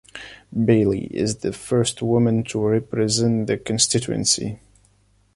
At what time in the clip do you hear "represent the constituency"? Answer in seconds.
2.59-4.59